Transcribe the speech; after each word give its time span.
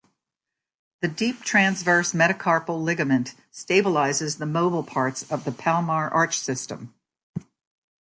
The 1.01 1.07
deep 1.07 1.43
transverse 1.43 2.11
metacarpal 2.15 2.81
ligament 2.81 3.35
stabilises 3.53 4.39
the 4.39 4.47
mobile 4.47 4.81
parts 4.81 5.29
of 5.31 5.43
the 5.43 5.51
palmar 5.51 6.09
arch 6.11 6.39
system. 6.39 6.95